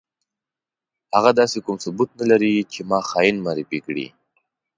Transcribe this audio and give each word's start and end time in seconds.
هغه 1.15 1.31
داسې 1.39 1.57
کوم 1.65 1.77
ثبوت 1.83 2.09
نه 2.21 2.25
لري 2.31 2.53
چې 2.73 2.79
ما 2.89 2.99
خاين 3.09 3.35
معرفي 3.45 3.79
کړي. 3.85 4.07